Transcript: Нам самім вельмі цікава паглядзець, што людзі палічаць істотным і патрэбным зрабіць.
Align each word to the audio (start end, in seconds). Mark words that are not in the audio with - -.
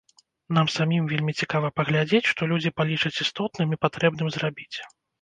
Нам 0.57 0.71
самім 0.75 1.03
вельмі 1.11 1.35
цікава 1.43 1.71
паглядзець, 1.81 2.23
што 2.33 2.51
людзі 2.55 2.75
палічаць 2.81 3.15
істотным 3.29 3.67
і 3.81 3.83
патрэбным 3.89 4.27
зрабіць. 4.39 4.77